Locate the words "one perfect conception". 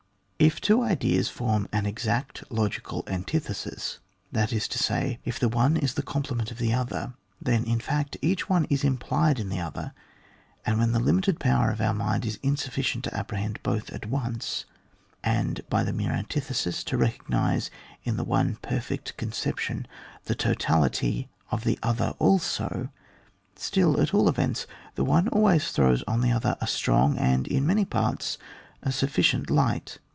18.23-19.85